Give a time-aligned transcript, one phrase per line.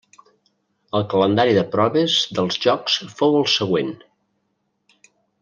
[0.99, 3.93] El calendari de proves dels Jocs fou el següent.